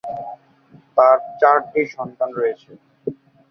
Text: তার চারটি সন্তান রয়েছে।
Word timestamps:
তার 0.97 1.17
চারটি 1.39 1.81
সন্তান 1.95 2.29
রয়েছে। 2.39 2.71